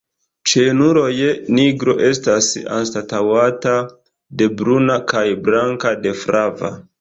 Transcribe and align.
Ĉe 0.51 0.61
junuloj 0.67 1.09
nigro 1.57 1.93
estas 2.07 2.47
anstataŭata 2.77 3.75
de 4.41 4.49
bruna 4.63 4.97
kaj 5.13 5.23
blanka 5.51 5.95
de 6.09 6.17
flava. 6.25 6.75